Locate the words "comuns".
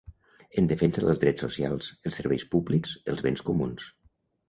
3.53-3.91